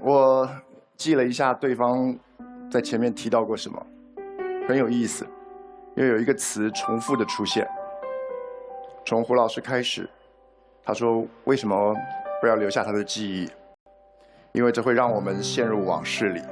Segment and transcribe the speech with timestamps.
[0.00, 0.48] 我
[0.96, 2.16] 记了一下对方
[2.70, 3.86] 在前面提到过什么，
[4.68, 5.26] 很有意思，
[5.96, 7.68] 因为有一个词重复的出现。
[9.04, 10.08] 从胡老师开始，
[10.84, 11.94] 他说为什么
[12.40, 13.50] 不要留下他的记忆？
[14.52, 16.42] 因为这会让我们陷入往事里，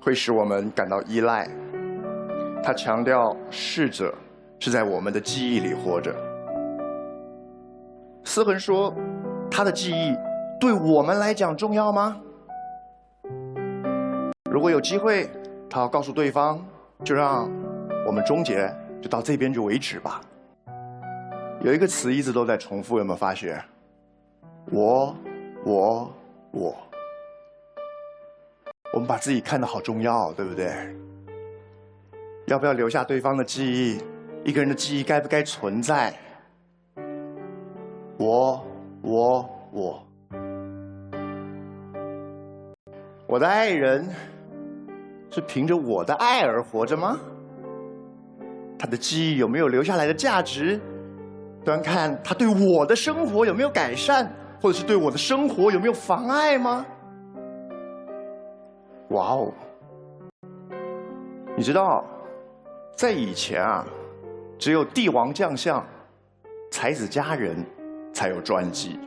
[0.00, 1.48] 会使我们感到依赖。
[2.62, 4.14] 他强调逝者
[4.58, 6.14] 是在我们的记忆里活着。
[8.24, 8.94] 思恒说，
[9.50, 10.14] 他的记忆
[10.60, 12.20] 对我们来讲重要吗？
[14.58, 15.30] 如果有机会，
[15.70, 16.60] 他要告诉对方，
[17.04, 17.48] 就让
[18.04, 18.68] 我们终结，
[19.00, 20.20] 就到这边就为止吧。
[21.60, 23.62] 有一个词一直都在重复，有没有发觉？
[24.72, 25.14] 我，
[25.64, 26.12] 我，
[26.50, 26.76] 我。
[28.92, 30.72] 我们把自己看得好重要，对不对？
[32.48, 34.02] 要不要留下对方的记忆？
[34.42, 36.12] 一个人的记忆该不该存在？
[38.16, 38.60] 我，
[39.02, 40.04] 我，我，
[43.28, 44.04] 我的爱人
[45.30, 47.18] 是凭着我的爱而活着吗？
[48.78, 50.80] 他的记忆有没有留下来的价值？
[51.64, 56.86] 端看他对我的生活有没有改善，或者是对我的生活有没有妨碍吗？
[59.10, 59.52] 哇哦！
[61.56, 62.04] 你知道，
[62.96, 63.84] 在以前啊，
[64.58, 65.84] 只有帝王将相、
[66.70, 67.56] 才子佳人。
[68.10, 68.98] 才有传记，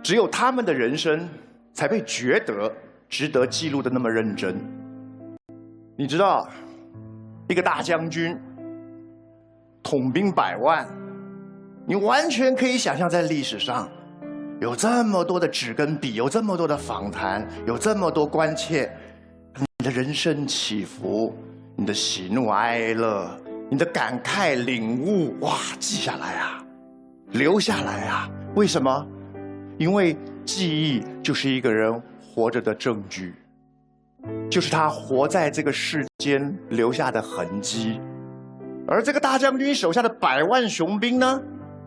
[0.00, 1.28] 只有他们的人生
[1.72, 2.72] 才被觉得
[3.08, 4.54] 值得记录的那么认真。
[5.98, 6.46] 你知道，
[7.48, 8.38] 一个大将军
[9.82, 10.86] 统兵百万，
[11.86, 13.88] 你完全可以想象，在历史上
[14.60, 18.94] 有这么多的纸跟笔，有这么多的访谈，有这么多关切，
[19.78, 21.34] 你的人生起伏，
[21.74, 23.30] 你的喜怒哀乐，
[23.70, 26.62] 你的感慨领悟，哇，记下来啊！
[27.30, 28.28] 留下来啊！
[28.54, 29.06] 为什么？
[29.78, 33.34] 因为记忆就是一个人活着的证据，
[34.50, 38.00] 就是他活在这个世间留下的痕迹。
[38.88, 41.42] 而这个大将军手下的百万雄兵呢？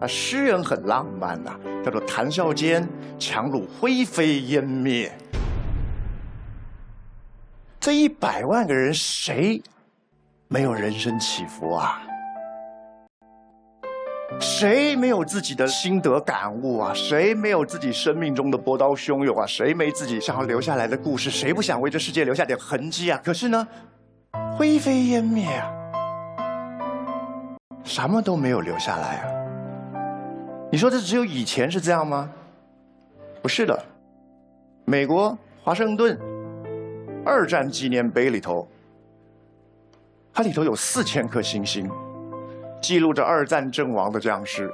[0.00, 1.52] 啊，诗人很浪漫呐，
[1.84, 5.12] 叫做谈笑间，樯橹灰飞烟灭。
[7.78, 9.62] 这一百万个人，谁
[10.48, 12.02] 没有人生起伏啊？
[14.40, 16.92] 谁没有自己的心得感悟啊？
[16.94, 19.46] 谁没有自己生命中的波涛汹涌啊？
[19.46, 21.30] 谁没自己想要留下来的故事？
[21.30, 23.20] 谁不想为这世界留下点痕迹啊？
[23.22, 23.68] 可是呢，
[24.56, 25.70] 灰飞烟灭啊，
[27.84, 29.28] 什么都没有留下来啊！
[30.72, 32.30] 你说这只有以前是这样吗？
[33.42, 33.78] 不是的，
[34.86, 36.18] 美国华盛顿
[37.26, 38.66] 二战纪念碑里头，
[40.32, 41.90] 它里头有四千颗星星。
[42.80, 44.72] 记录着二战阵亡的将士，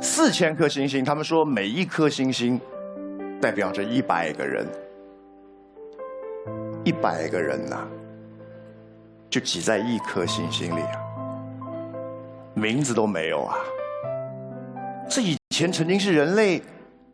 [0.00, 1.02] 四千颗星星。
[1.02, 2.60] 他们说，每一颗星星
[3.40, 4.66] 代表着一百个人，
[6.84, 7.78] 一百个人呐，
[9.30, 11.00] 就挤在一颗星星里啊，
[12.52, 13.56] 名字都没有啊。
[15.08, 16.62] 这以前曾经是人类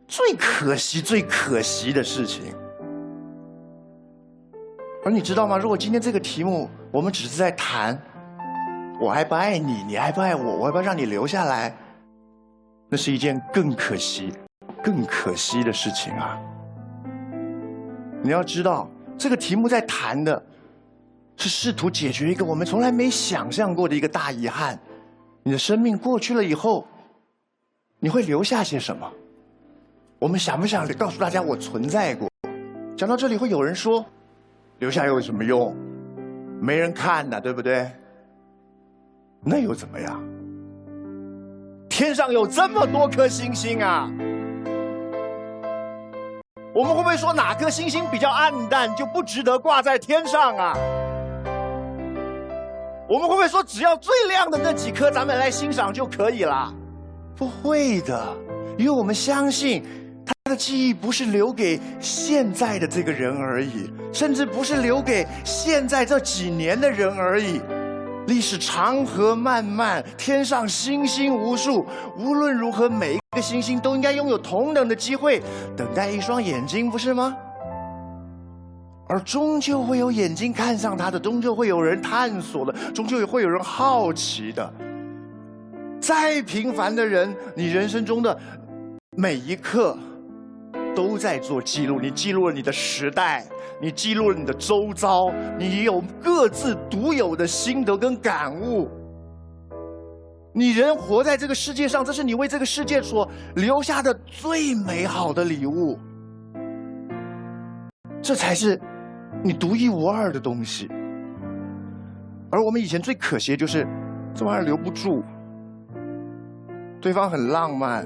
[0.05, 2.53] 最可惜、最可惜的事情。
[5.05, 5.57] 而你知道吗？
[5.57, 7.97] 如果今天这个题目，我们只是在谈。
[9.01, 9.81] 我爱不爱你？
[9.81, 10.57] 你爱不爱我？
[10.57, 11.75] 我要不要让你留下来？
[12.87, 14.31] 那是一件更可惜、
[14.83, 16.39] 更可惜的事情啊！
[18.21, 20.45] 你要知道，这个题目在谈的，
[21.35, 24.79] 是试图解决一个我们从来没想象过的一个大遗憾。
[25.41, 26.85] 你的生命过去了以后，
[27.99, 29.11] 你会留下些什么？
[30.19, 32.29] 我们想不想告诉大家我存在过？
[32.95, 34.05] 讲到这里，会有人说
[34.77, 35.75] ：“留下又有什么用？
[36.61, 37.89] 没人看呢，对不对？”
[39.43, 40.21] 那又怎么样？
[41.89, 44.09] 天上有这么多颗星星啊！
[46.73, 50.73] 我们会不会说哪颗星星比较暗淡就不值得挂在天上啊？
[53.09, 56.73] 我们会不会说只要最亮的那几颗咱们来欣赏就可以了？
[57.35, 58.25] 不会的，
[58.77, 59.83] 因为我们相信
[60.25, 67.59] 他的记忆不是留给现在的这个人而已，甚至不是留给现在这几年的人而已。
[68.31, 71.85] 历史长河漫漫，天上星星无数。
[72.17, 75.43] 无论如何，每一个星星都应该拥有同等的机会，
[75.75, 77.35] 等待一双眼睛，不是吗？
[79.09, 84.73] 而终究会有眼睛看上他的，终究会有人探索的，终究也会有人好奇的。
[85.99, 88.39] 再平凡的人，你人生中的
[89.17, 89.97] 每一刻
[90.95, 93.45] 都在做记录，你记录了你的时代。
[93.81, 98.87] 你记录了你的周遭，你有各自独有的心得跟感悟。
[100.53, 105.97] 你人活在这个世界上，这是你为这个世界所留下的最美好的礼物。
[108.21, 108.79] 这才是
[109.43, 110.87] 你独一无二的东西。
[112.51, 113.87] 而我们以前最可惜的就是
[114.35, 115.23] 这玩意儿留不住，
[116.99, 118.05] 对方很浪漫，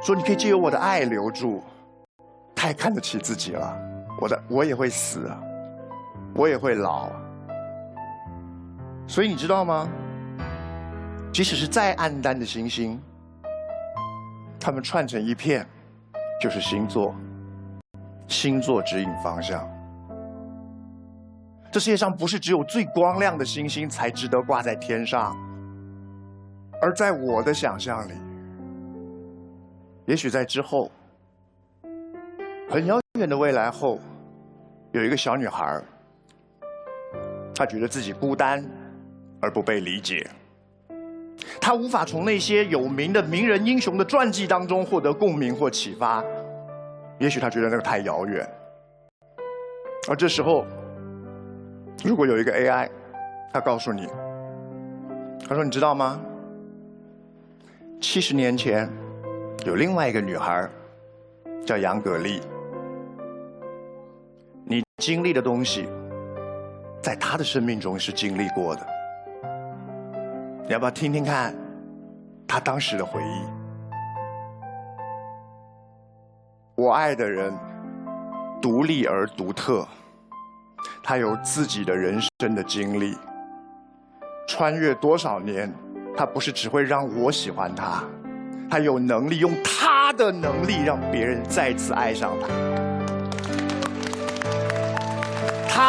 [0.00, 1.62] 说你可以借由我的爱留住，
[2.54, 3.89] 太看得起自己了。
[4.20, 5.40] 我的我也会死啊，
[6.34, 7.10] 我也会老。
[9.06, 9.88] 所以你知道吗？
[11.32, 13.00] 即使是再暗淡的星星，
[14.58, 15.66] 它们串成一片，
[16.40, 17.14] 就是星座。
[18.28, 19.68] 星座指引方向。
[21.72, 25.36] 这世界上不是只有最光亮的星星才值得挂在天上，
[26.82, 28.12] 而在我的想象里，
[30.06, 30.90] 也许在之后，
[32.68, 34.00] 很遥远的未来后，
[34.92, 35.80] 有一个小女孩，
[37.54, 38.64] 她觉得自己孤单
[39.40, 40.28] 而不被理解。
[41.60, 46.24] 她无法从那些有名的名人英雄的传记当中获得共鸣或启发，
[47.18, 48.48] 也许她觉得那个太遥远。
[50.08, 50.66] 而这时候，
[52.04, 52.88] 如果有一个 AI，
[53.52, 54.08] 他告诉你，
[55.46, 56.20] 他说：“你知道吗？
[58.00, 58.90] 七十年前，
[59.66, 60.68] 有另外一个女孩，
[61.66, 62.40] 叫杨格丽。
[65.00, 65.88] 经历的东西，
[67.02, 68.86] 在他的生命中是经历过的。”
[70.68, 71.52] 你要不要听听看
[72.46, 73.42] 他当时的回忆？
[76.76, 77.52] 我爱的人
[78.62, 79.88] 独立而独特，
[81.02, 83.16] 他有自己的人生的经历。
[84.46, 85.72] 穿越多少年，
[86.16, 88.04] 他不是只会让我喜欢他，
[88.70, 92.89] 他有能力用他的能力让别人再次爱上他。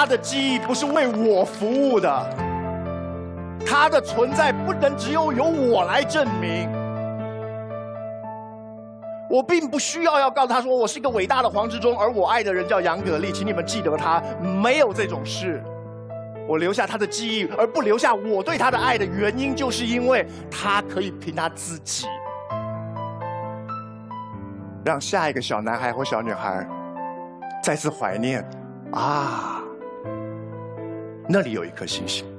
[0.01, 2.09] 他的记忆不是为我服务的。
[3.63, 6.68] 他的存在不能只有由我来证明。
[9.30, 15.63] 我并不需要要告诉他说我是一个伟大的黄志忠，而我爱的人叫杨格丽，请你们记得他，没有这种事。
[16.48, 22.07] 我留下他的记忆，而不留下我对他的爱的原因，就是因为他可以凭他自己，
[24.83, 26.68] 让下一个小男孩或小女孩
[27.62, 28.44] 再次怀念
[28.94, 29.61] 啊，
[31.33, 32.31] 那里有一颗星星。